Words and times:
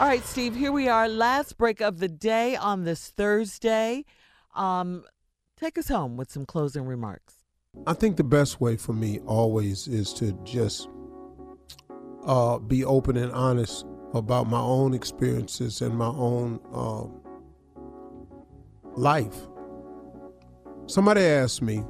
All 0.00 0.06
right, 0.06 0.24
Steve, 0.24 0.56
here 0.56 0.72
we 0.72 0.88
are. 0.88 1.10
Last 1.10 1.58
break 1.58 1.82
of 1.82 1.98
the 1.98 2.08
day 2.08 2.56
on 2.56 2.84
this 2.84 3.10
Thursday. 3.10 4.06
Um, 4.54 5.04
take 5.58 5.76
us 5.76 5.88
home 5.88 6.16
with 6.16 6.30
some 6.30 6.46
closing 6.46 6.86
remarks. 6.86 7.34
I 7.86 7.92
think 7.92 8.16
the 8.16 8.24
best 8.24 8.62
way 8.62 8.78
for 8.78 8.94
me 8.94 9.18
always 9.26 9.86
is 9.86 10.14
to 10.14 10.32
just 10.42 10.88
uh, 12.24 12.58
be 12.60 12.82
open 12.82 13.18
and 13.18 13.30
honest 13.32 13.84
about 14.14 14.48
my 14.48 14.58
own 14.58 14.94
experiences 14.94 15.82
and 15.82 15.98
my 15.98 16.06
own 16.06 16.60
um, 16.72 17.20
life. 18.96 19.36
Somebody 20.86 21.20
asked 21.20 21.60
me 21.60 21.84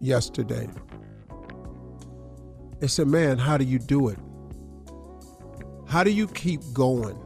yesterday, 0.00 0.68
they 2.80 2.88
said, 2.88 3.06
Man, 3.06 3.38
how 3.38 3.56
do 3.56 3.64
you 3.64 3.78
do 3.78 4.08
it? 4.08 4.18
How 5.88 6.04
do 6.04 6.10
you 6.10 6.26
keep 6.28 6.60
going 6.74 7.16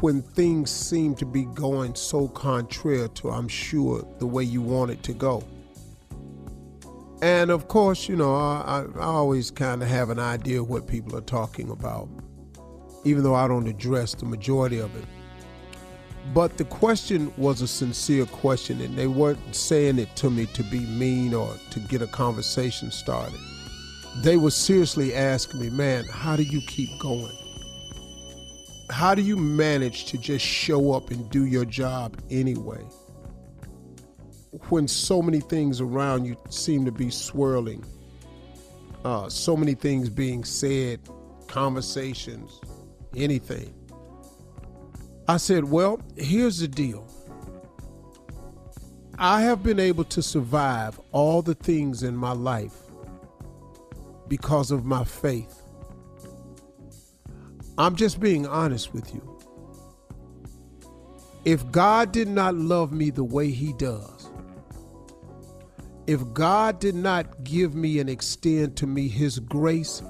when 0.00 0.22
things 0.22 0.70
seem 0.70 1.16
to 1.16 1.26
be 1.26 1.44
going 1.46 1.96
so 1.96 2.28
contrary 2.28 3.08
to, 3.08 3.30
I'm 3.30 3.48
sure, 3.48 4.06
the 4.20 4.28
way 4.28 4.44
you 4.44 4.62
want 4.62 4.92
it 4.92 5.02
to 5.02 5.12
go? 5.12 5.42
And 7.20 7.50
of 7.50 7.66
course, 7.66 8.08
you 8.08 8.14
know, 8.14 8.36
I, 8.36 8.84
I 8.94 9.02
always 9.02 9.50
kind 9.50 9.82
of 9.82 9.88
have 9.88 10.08
an 10.08 10.20
idea 10.20 10.60
of 10.60 10.68
what 10.68 10.86
people 10.86 11.16
are 11.16 11.22
talking 11.22 11.68
about, 11.68 12.08
even 13.02 13.24
though 13.24 13.34
I 13.34 13.48
don't 13.48 13.66
address 13.66 14.14
the 14.14 14.26
majority 14.26 14.78
of 14.78 14.94
it. 14.94 15.04
But 16.32 16.58
the 16.58 16.64
question 16.64 17.32
was 17.36 17.60
a 17.60 17.66
sincere 17.66 18.24
question, 18.26 18.80
and 18.80 18.96
they 18.96 19.08
weren't 19.08 19.52
saying 19.52 19.98
it 19.98 20.14
to 20.16 20.30
me 20.30 20.46
to 20.46 20.62
be 20.62 20.78
mean 20.78 21.34
or 21.34 21.52
to 21.70 21.80
get 21.80 22.02
a 22.02 22.06
conversation 22.06 22.92
started. 22.92 23.40
They 24.22 24.36
were 24.36 24.50
seriously 24.50 25.14
asking 25.14 25.60
me, 25.60 25.70
man, 25.70 26.04
how 26.04 26.36
do 26.36 26.42
you 26.42 26.60
keep 26.66 26.98
going? 26.98 27.36
How 28.90 29.14
do 29.14 29.22
you 29.22 29.36
manage 29.36 30.06
to 30.06 30.18
just 30.18 30.44
show 30.44 30.92
up 30.92 31.10
and 31.10 31.28
do 31.30 31.44
your 31.44 31.64
job 31.64 32.16
anyway? 32.30 32.82
When 34.68 34.88
so 34.88 35.20
many 35.20 35.40
things 35.40 35.80
around 35.80 36.24
you 36.24 36.36
seem 36.48 36.84
to 36.86 36.92
be 36.92 37.10
swirling, 37.10 37.84
uh, 39.04 39.28
so 39.28 39.56
many 39.56 39.74
things 39.74 40.08
being 40.08 40.44
said, 40.44 41.00
conversations, 41.46 42.60
anything. 43.14 43.74
I 45.28 45.36
said, 45.36 45.64
Well, 45.64 46.00
here's 46.16 46.60
the 46.60 46.68
deal. 46.68 47.06
I 49.18 49.42
have 49.42 49.62
been 49.62 49.78
able 49.78 50.04
to 50.04 50.22
survive 50.22 51.00
all 51.12 51.42
the 51.42 51.54
things 51.54 52.02
in 52.02 52.16
my 52.16 52.32
life 52.32 52.85
because 54.28 54.70
of 54.70 54.84
my 54.84 55.04
faith. 55.04 55.62
I'm 57.78 57.96
just 57.96 58.20
being 58.20 58.46
honest 58.46 58.94
with 58.94 59.12
you. 59.14 59.32
If 61.44 61.70
God 61.70 62.10
did 62.12 62.28
not 62.28 62.54
love 62.54 62.92
me 62.92 63.10
the 63.10 63.22
way 63.22 63.50
He 63.50 63.72
does, 63.74 64.30
if 66.06 66.20
God 66.32 66.80
did 66.80 66.94
not 66.94 67.44
give 67.44 67.74
me 67.74 67.98
and 67.98 68.08
extend 68.08 68.76
to 68.78 68.86
me 68.86 69.08
His 69.08 69.38
grace 69.38 70.02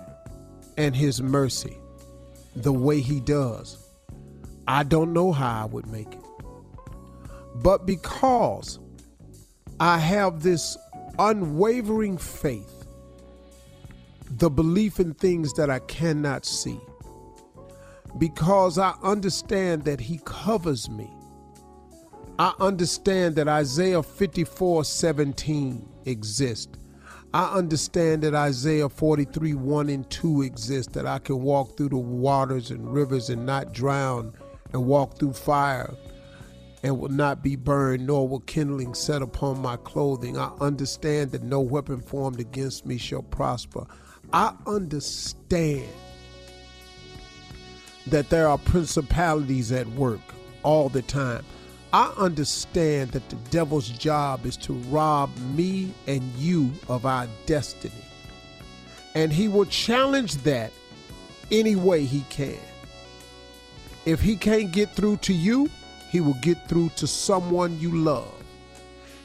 and 0.77 0.95
His 0.95 1.20
mercy 1.20 1.77
the 2.55 2.73
way 2.73 3.01
He 3.01 3.20
does, 3.20 3.77
I 4.69 4.83
don't 4.83 5.12
know 5.12 5.33
how 5.33 5.62
I 5.62 5.67
would 5.67 5.86
make 5.86 6.12
it. 6.12 6.20
But 7.56 7.86
because 7.86 8.78
I 9.80 9.98
have 9.98 10.42
this 10.42 10.77
unwavering 11.19 12.19
faith, 12.19 12.75
the 14.39 14.51
belief 14.51 15.01
in 15.01 15.15
things 15.15 15.55
that 15.55 15.70
I 15.70 15.79
cannot 15.81 16.45
see, 16.45 16.79
because 18.19 18.79
I 18.79 18.92
understand 19.03 19.84
that 19.84 20.01
He 20.01 20.20
covers 20.25 20.91
me. 20.91 21.11
I 22.39 22.53
understand 22.61 23.37
that 23.37 23.48
Isaiah 23.48 24.03
54 24.03 24.85
17 24.85 25.89
exists. 26.05 26.79
I 27.33 27.55
understand 27.55 28.23
that 28.23 28.35
Isaiah 28.35 28.91
43 28.91 29.55
1 29.55 29.89
and 29.89 30.08
2 30.11 30.42
exists, 30.42 30.92
that 30.92 31.07
I 31.07 31.19
can 31.19 31.41
walk 31.41 31.77
through 31.77 31.91
the 31.91 31.96
waters 31.96 32.70
and 32.70 32.92
rivers 32.92 33.30
and 33.30 33.46
not 33.46 33.73
drown 33.73 34.35
and 34.75 34.85
walk 34.86 35.19
through 35.19 35.33
fire 35.33 35.95
and 36.83 36.98
will 37.01 37.08
not 37.08 37.42
be 37.42 37.57
burned, 37.57 38.07
nor 38.07 38.29
will 38.29 38.41
kindling 38.41 38.92
set 38.92 39.23
upon 39.23 39.61
my 39.61 39.77
clothing. 39.79 40.36
I 40.36 40.52
understand 40.61 41.33
that 41.33 41.42
no 41.42 41.61
weapon 41.61 42.01
formed 42.01 42.39
against 42.39 42.85
me 42.85 42.98
shall 42.98 43.23
prosper. 43.23 43.86
I 44.33 44.55
understand 44.67 45.89
that 48.07 48.31
there 48.31 48.48
are 48.48 48.59
principalities 48.59 49.73
at 49.73 49.87
work 49.89 50.20
all 50.63 50.89
the 50.89 51.03
time. 51.03 51.45
I 51.92 52.13
understand 52.19 53.13
that 53.13 53.29
the 53.29 53.37
devil's 53.51 53.89
job 53.89 54.45
is 54.45 54.57
to 54.59 54.73
rob 54.91 55.31
me 55.55 55.92
and 56.07 56.23
you 56.35 56.73
of 56.89 57.07
our 57.07 57.29
destiny. 57.47 57.95
And 59.14 59.33
he 59.33 59.48
will 59.48 59.64
challenge 59.67 60.35
that 60.39 60.73
any 61.51 61.77
way 61.77 62.05
he 62.05 62.23
can. 62.29 62.58
If 64.05 64.20
he 64.20 64.37
can't 64.37 64.73
get 64.73 64.91
through 64.91 65.19
to 65.19 65.33
you, 65.33 65.70
he 66.11 66.20
will 66.20 66.37
get 66.43 66.69
through 66.69 66.91
to 66.97 67.07
someone 67.07 67.81
you 67.81 67.97
love. 67.97 68.33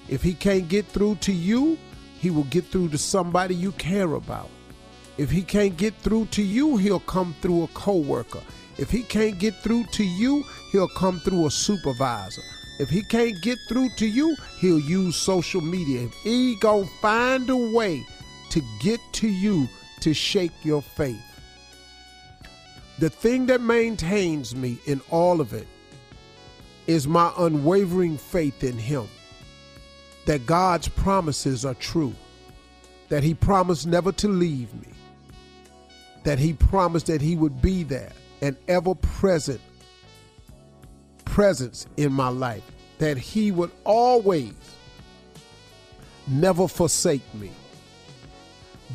If 0.07 0.23
he 0.23 0.33
can't 0.33 0.67
get 0.67 0.85
through 0.85 1.15
to 1.15 1.31
you, 1.31 1.77
he 2.19 2.29
will 2.29 2.45
get 2.45 2.65
through 2.65 2.89
to 2.89 2.97
somebody 2.97 3.55
you 3.55 3.71
care 3.73 4.13
about. 4.13 4.49
If 5.21 5.29
he 5.29 5.43
can't 5.43 5.77
get 5.77 5.93
through 5.97 6.25
to 6.31 6.41
you, 6.41 6.77
he'll 6.77 7.01
come 7.01 7.35
through 7.41 7.61
a 7.61 7.67
coworker. 7.67 8.41
If 8.79 8.89
he 8.89 9.03
can't 9.03 9.37
get 9.37 9.53
through 9.53 9.83
to 9.91 10.03
you, 10.03 10.43
he'll 10.71 10.87
come 10.87 11.19
through 11.19 11.45
a 11.45 11.51
supervisor. 11.51 12.41
If 12.79 12.89
he 12.89 13.03
can't 13.03 13.39
get 13.43 13.59
through 13.69 13.89
to 13.97 14.07
you, 14.07 14.35
he'll 14.59 14.79
use 14.79 15.15
social 15.15 15.61
media. 15.61 16.05
If 16.05 16.13
he 16.23 16.55
gonna 16.55 16.87
find 17.03 17.47
a 17.51 17.55
way 17.55 18.03
to 18.49 18.61
get 18.81 18.99
to 19.13 19.27
you 19.27 19.67
to 19.99 20.11
shake 20.11 20.65
your 20.65 20.81
faith. 20.81 21.21
The 22.97 23.11
thing 23.11 23.45
that 23.45 23.61
maintains 23.61 24.55
me 24.55 24.79
in 24.87 25.01
all 25.11 25.39
of 25.39 25.53
it 25.53 25.67
is 26.87 27.07
my 27.07 27.31
unwavering 27.37 28.17
faith 28.17 28.63
in 28.63 28.75
Him. 28.75 29.07
That 30.25 30.47
God's 30.47 30.87
promises 30.87 31.63
are 31.63 31.75
true. 31.75 32.15
That 33.09 33.23
He 33.23 33.35
promised 33.35 33.85
never 33.85 34.11
to 34.13 34.27
leave 34.27 34.73
me. 34.73 34.90
That 36.23 36.39
He 36.39 36.53
promised 36.53 37.07
that 37.07 37.21
He 37.21 37.35
would 37.35 37.61
be 37.61 37.83
there, 37.83 38.11
an 38.41 38.57
ever 38.67 38.95
present 38.95 39.61
presence 41.25 41.87
in 41.97 42.11
my 42.13 42.29
life. 42.29 42.63
That 42.99 43.17
He 43.17 43.51
would 43.51 43.71
always 43.83 44.53
never 46.27 46.67
forsake 46.67 47.33
me 47.33 47.51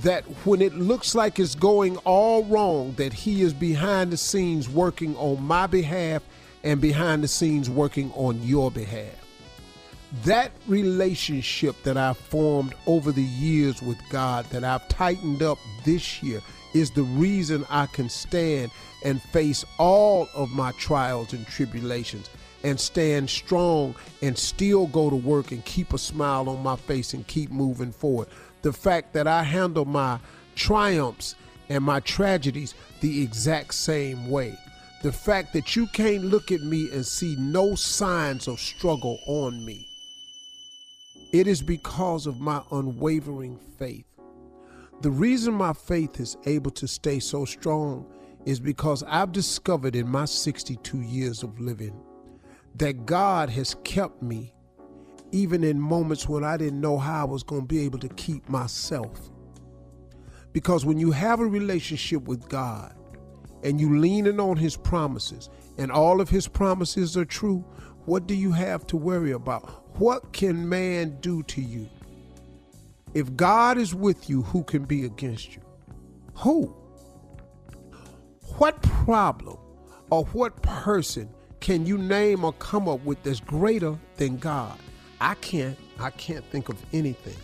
that 0.02 0.24
when 0.44 0.60
it 0.60 0.74
looks 0.74 1.14
like 1.14 1.38
it's 1.38 1.54
going 1.54 1.96
all 1.98 2.44
wrong, 2.44 2.92
that 2.96 3.12
He 3.12 3.42
is 3.42 3.52
behind 3.52 4.12
the 4.12 4.16
scenes 4.16 4.68
working 4.68 5.16
on 5.16 5.42
my 5.42 5.66
behalf 5.66 6.22
and 6.62 6.80
behind 6.80 7.22
the 7.24 7.28
scenes 7.28 7.70
working 7.70 8.12
on 8.12 8.42
your 8.42 8.70
behalf. 8.70 9.25
That 10.24 10.52
relationship 10.66 11.82
that 11.82 11.96
I've 11.96 12.16
formed 12.16 12.74
over 12.86 13.12
the 13.12 13.22
years 13.22 13.82
with 13.82 13.98
God, 14.08 14.44
that 14.46 14.64
I've 14.64 14.88
tightened 14.88 15.42
up 15.42 15.58
this 15.84 16.22
year, 16.22 16.40
is 16.74 16.90
the 16.90 17.02
reason 17.02 17.64
I 17.70 17.86
can 17.86 18.08
stand 18.08 18.70
and 19.04 19.20
face 19.20 19.64
all 19.78 20.28
of 20.34 20.50
my 20.50 20.72
trials 20.72 21.32
and 21.32 21.46
tribulations 21.46 22.30
and 22.62 22.78
stand 22.78 23.30
strong 23.30 23.94
and 24.22 24.36
still 24.36 24.86
go 24.86 25.10
to 25.10 25.16
work 25.16 25.52
and 25.52 25.64
keep 25.64 25.92
a 25.92 25.98
smile 25.98 26.48
on 26.48 26.62
my 26.62 26.76
face 26.76 27.14
and 27.14 27.26
keep 27.26 27.50
moving 27.50 27.92
forward 27.92 28.28
the 28.66 28.72
fact 28.72 29.12
that 29.12 29.28
I 29.28 29.44
handle 29.44 29.84
my 29.84 30.18
triumphs 30.56 31.36
and 31.68 31.84
my 31.84 32.00
tragedies 32.00 32.74
the 33.00 33.22
exact 33.22 33.74
same 33.74 34.28
way. 34.28 34.58
The 35.04 35.12
fact 35.12 35.52
that 35.52 35.76
you 35.76 35.86
can't 35.86 36.24
look 36.24 36.50
at 36.50 36.62
me 36.62 36.90
and 36.90 37.06
see 37.06 37.36
no 37.38 37.76
signs 37.76 38.48
of 38.48 38.58
struggle 38.58 39.20
on 39.28 39.64
me. 39.64 39.86
It 41.32 41.46
is 41.46 41.62
because 41.62 42.26
of 42.26 42.40
my 42.40 42.62
unwavering 42.70 43.58
faith. 43.78 44.06
The 45.02 45.10
reason 45.10 45.54
my 45.54 45.72
faith 45.72 46.20
is 46.20 46.36
able 46.46 46.70
to 46.72 46.88
stay 46.88 47.18
so 47.18 47.44
strong 47.44 48.06
is 48.46 48.60
because 48.60 49.02
I've 49.02 49.32
discovered 49.32 49.96
in 49.96 50.08
my 50.08 50.24
62 50.24 51.00
years 51.02 51.42
of 51.42 51.58
living 51.60 52.00
that 52.76 53.06
God 53.06 53.50
has 53.50 53.76
kept 53.84 54.22
me 54.22 54.54
even 55.32 55.64
in 55.64 55.80
moments 55.80 56.28
when 56.28 56.44
I 56.44 56.56
didn't 56.56 56.80
know 56.80 56.98
how 56.98 57.22
I 57.22 57.24
was 57.24 57.42
going 57.42 57.62
to 57.62 57.66
be 57.66 57.80
able 57.80 57.98
to 57.98 58.08
keep 58.10 58.48
myself. 58.48 59.30
Because 60.52 60.86
when 60.86 60.98
you 60.98 61.10
have 61.10 61.40
a 61.40 61.46
relationship 61.46 62.22
with 62.22 62.48
God 62.48 62.94
and 63.62 63.80
you 63.80 63.98
leaning 63.98 64.40
on 64.40 64.56
his 64.56 64.76
promises 64.76 65.50
and 65.76 65.90
all 65.90 66.20
of 66.20 66.30
his 66.30 66.48
promises 66.48 67.16
are 67.16 67.24
true, 67.24 67.64
what 68.06 68.26
do 68.26 68.34
you 68.34 68.52
have 68.52 68.86
to 68.86 68.96
worry 68.96 69.32
about? 69.32 69.85
What 69.98 70.32
can 70.34 70.68
man 70.68 71.16
do 71.22 71.42
to 71.44 71.62
you? 71.62 71.88
If 73.14 73.34
God 73.34 73.78
is 73.78 73.94
with 73.94 74.28
you, 74.28 74.42
who 74.42 74.62
can 74.62 74.84
be 74.84 75.06
against 75.06 75.54
you? 75.54 75.62
Who? 76.34 76.66
What 78.58 78.82
problem 78.82 79.56
or 80.10 80.24
what 80.26 80.60
person 80.60 81.30
can 81.60 81.86
you 81.86 81.96
name 81.96 82.44
or 82.44 82.52
come 82.54 82.88
up 82.88 83.02
with 83.06 83.22
that's 83.22 83.40
greater 83.40 83.98
than 84.16 84.36
God? 84.36 84.78
I 85.18 85.34
can't. 85.36 85.78
I 85.98 86.10
can't 86.10 86.44
think 86.50 86.68
of 86.68 86.76
anything. 86.92 87.36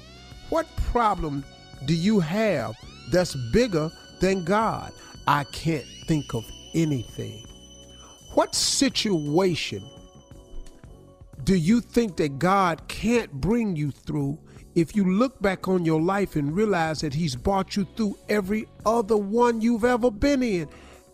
What 0.50 0.66
problem 0.76 1.46
do 1.87 1.94
you 1.94 2.20
have 2.20 2.75
that's 3.10 3.34
bigger 3.50 3.90
than 4.20 4.44
God? 4.44 4.93
I 5.26 5.44
can't 5.44 5.87
think 6.06 6.34
of 6.34 6.44
anything. 6.75 7.46
What 8.34 8.55
situation 8.55 9.82
do 11.44 11.56
you 11.56 11.81
think 11.81 12.17
that 12.17 12.39
God 12.39 12.87
can't 12.89 13.33
bring 13.33 13.75
you 13.75 13.91
through 13.91 14.39
if 14.75 14.94
you 14.94 15.05
look 15.05 15.41
back 15.43 15.67
on 15.67 15.85
your 15.85 16.00
life 16.00 16.37
and 16.37 16.55
realize 16.55 17.00
that 17.00 17.15
He's 17.15 17.35
brought 17.35 17.77
you 17.77 17.87
through 17.97 18.17
every 18.29 18.69
other 18.87 19.17
one 19.17 19.61
you've 19.61 19.85
ever 19.85 20.11
been 20.11 20.43
in? 20.43 20.69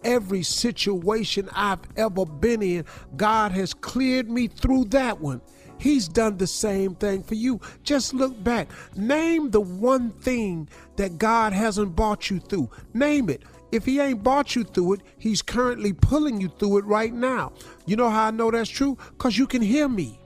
Every 0.04 0.42
situation 0.42 1.48
I've 1.54 1.80
ever 1.96 2.24
been 2.24 2.62
in, 2.62 2.84
God 3.16 3.52
has 3.52 3.74
cleared 3.74 4.30
me 4.30 4.48
through 4.48 4.86
that 4.86 5.20
one. 5.20 5.40
He's 5.78 6.08
done 6.08 6.36
the 6.36 6.46
same 6.46 6.94
thing 6.96 7.22
for 7.22 7.34
you. 7.34 7.60
Just 7.82 8.12
look 8.12 8.42
back. 8.42 8.68
Name 8.96 9.50
the 9.50 9.60
one 9.60 10.10
thing 10.10 10.68
that 10.96 11.18
God 11.18 11.52
hasn't 11.52 11.96
brought 11.96 12.30
you 12.30 12.40
through. 12.40 12.70
Name 12.94 13.30
it. 13.30 13.42
If 13.70 13.84
he 13.84 14.00
ain't 14.00 14.22
brought 14.22 14.56
you 14.56 14.64
through 14.64 14.94
it, 14.94 15.00
he's 15.18 15.42
currently 15.42 15.92
pulling 15.92 16.40
you 16.40 16.48
through 16.48 16.78
it 16.78 16.84
right 16.84 17.12
now. 17.12 17.52
You 17.86 17.96
know 17.96 18.08
how 18.08 18.26
I 18.26 18.30
know 18.30 18.50
that's 18.50 18.70
true? 18.70 18.96
Because 19.10 19.36
you 19.36 19.46
can 19.46 19.62
hear 19.62 19.88
me. 19.88 20.20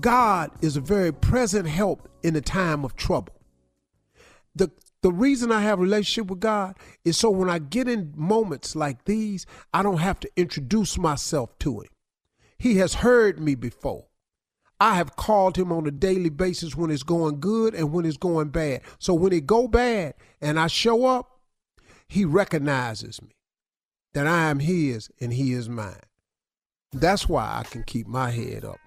God 0.00 0.50
is 0.60 0.76
a 0.76 0.80
very 0.80 1.12
present 1.12 1.68
help 1.68 2.08
in 2.22 2.34
a 2.34 2.40
time 2.40 2.84
of 2.84 2.96
trouble. 2.96 3.34
The 4.56 4.70
the 5.02 5.12
reason 5.12 5.52
I 5.52 5.60
have 5.60 5.78
a 5.78 5.82
relationship 5.82 6.30
with 6.30 6.40
God 6.40 6.76
is 7.04 7.18
so 7.18 7.28
when 7.30 7.50
I 7.50 7.58
get 7.58 7.88
in 7.88 8.14
moments 8.16 8.74
like 8.74 9.04
these, 9.04 9.44
I 9.72 9.82
don't 9.82 9.98
have 9.98 10.18
to 10.20 10.30
introduce 10.34 10.96
myself 10.96 11.58
to 11.58 11.80
him. 11.80 11.90
He 12.56 12.76
has 12.76 12.94
heard 12.94 13.38
me 13.38 13.54
before. 13.54 14.06
I 14.80 14.94
have 14.96 15.16
called 15.16 15.56
him 15.56 15.72
on 15.72 15.86
a 15.86 15.90
daily 15.90 16.30
basis 16.30 16.74
when 16.76 16.90
it's 16.90 17.02
going 17.02 17.40
good 17.40 17.74
and 17.74 17.92
when 17.92 18.04
it's 18.04 18.16
going 18.16 18.48
bad. 18.48 18.82
So 18.98 19.14
when 19.14 19.32
it 19.32 19.46
go 19.46 19.68
bad 19.68 20.14
and 20.40 20.58
I 20.58 20.66
show 20.66 21.06
up, 21.06 21.30
he 22.08 22.24
recognizes 22.24 23.22
me 23.22 23.30
that 24.14 24.26
I 24.26 24.50
am 24.50 24.58
his 24.58 25.10
and 25.20 25.32
he 25.32 25.52
is 25.52 25.68
mine. 25.68 25.94
That's 26.92 27.28
why 27.28 27.58
I 27.58 27.62
can 27.64 27.82
keep 27.84 28.06
my 28.06 28.30
head 28.30 28.64
up. 28.64 28.78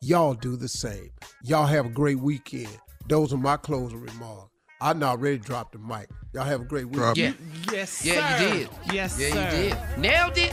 Y'all 0.00 0.34
do 0.34 0.56
the 0.56 0.68
same. 0.68 1.10
Y'all 1.42 1.66
have 1.66 1.86
a 1.86 1.90
great 1.90 2.20
weekend. 2.20 2.78
Those 3.08 3.32
are 3.32 3.38
my 3.38 3.56
closing 3.56 4.00
remarks. 4.00 4.50
I 4.80 4.92
not 4.92 5.20
ready 5.20 5.38
to 5.38 5.44
drop 5.44 5.72
the 5.72 5.78
mic. 5.78 6.08
Y'all 6.34 6.44
have 6.44 6.60
a 6.60 6.64
great 6.64 6.86
weekend. 6.88 7.16
Yeah. 7.16 7.32
Yes, 7.72 8.04
Yeah, 8.04 8.42
you 8.42 8.48
did. 8.54 8.68
Yes, 8.92 9.18
yeah, 9.18 9.30
sir. 9.30 9.56
you 9.56 9.70
did. 9.70 9.98
Nailed 9.98 10.36
it. 10.36 10.52